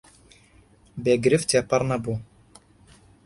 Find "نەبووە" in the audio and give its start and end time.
1.91-2.17